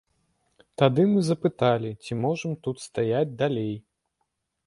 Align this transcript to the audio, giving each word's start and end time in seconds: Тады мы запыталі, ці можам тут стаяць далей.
Тады 0.81 1.03
мы 1.11 1.21
запыталі, 1.25 1.91
ці 2.03 2.11
можам 2.23 2.51
тут 2.67 2.77
стаяць 2.87 3.37
далей. 3.45 3.73